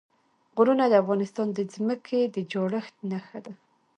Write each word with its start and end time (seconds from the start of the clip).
غرونه 0.55 0.85
د 0.89 0.93
افغانستان 1.03 1.47
د 1.53 1.59
ځمکې 1.73 2.19
د 2.35 2.37
جوړښت 2.51 2.95
نښه 3.09 3.39
ده. 3.45 3.53